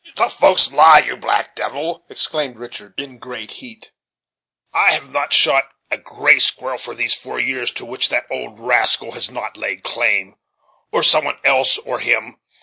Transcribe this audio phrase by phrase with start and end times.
[0.15, 3.91] "The folks lie, you black devil!" exclaimed Richard in great heat.
[4.73, 8.59] "I have not shot even a gray squirrel these four years, to which that old
[8.59, 10.37] rascal has not laid claim,
[10.91, 12.37] or some one else for him.